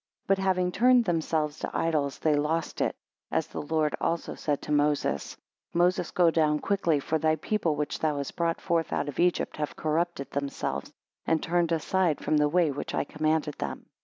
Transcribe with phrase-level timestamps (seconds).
[0.27, 2.95] 9 But having turned themselves to idols they lost it;
[3.29, 5.37] as the Lord also said to Moses;
[5.75, 9.57] Moses, go down quickly, for thy people which thou hast brought forth out of Egypt,
[9.57, 10.91] have corrupted themselves,
[11.27, 13.85] and turned aside from the way which I commanded them.